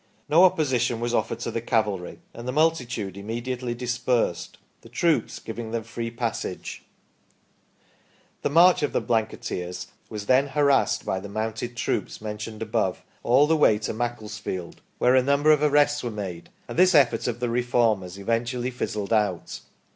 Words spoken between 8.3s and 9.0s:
The 12 THE STORY OF PETERLOO march of